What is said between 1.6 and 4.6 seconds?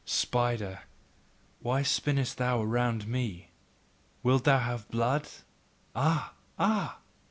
spinnest thou around me? Wilt thou